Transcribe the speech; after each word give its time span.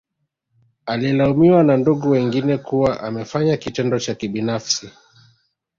Alilaumiwa 0.85 1.63
na 1.63 1.77
ndugu 1.77 2.09
wengine 2.09 2.57
kuwa 2.57 2.99
amefanya 2.99 3.57
kitendo 3.57 3.99
cha 3.99 4.15
kibinafsi 4.15 4.89